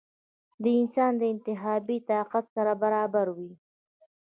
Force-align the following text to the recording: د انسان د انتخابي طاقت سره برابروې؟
د 0.63 0.65
انسان 0.81 1.11
د 1.17 1.23
انتخابي 1.33 1.97
طاقت 2.09 2.45
سره 2.55 2.71
برابروې؟ 2.81 3.51